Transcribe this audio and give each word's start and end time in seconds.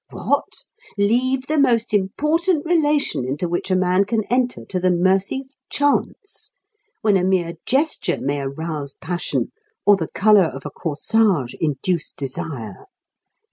"What! 0.09 0.65
Leave 0.97 1.45
the 1.45 1.59
most 1.59 1.93
important 1.93 2.65
relation 2.65 3.23
into 3.23 3.47
which 3.47 3.69
a 3.69 3.75
man 3.75 4.03
can 4.05 4.23
enter 4.31 4.65
to 4.65 4.79
the 4.79 4.89
mercy 4.89 5.41
of 5.41 5.51
chance, 5.69 6.49
when 7.03 7.17
a 7.17 7.23
mere 7.23 7.53
gesture 7.67 8.17
may 8.19 8.39
arouse 8.41 8.95
passion, 8.95 9.51
or 9.85 9.97
the 9.97 10.09
colour 10.15 10.45
of 10.45 10.65
a 10.65 10.71
corsage 10.71 11.53
induce 11.59 12.13
desire! 12.13 12.85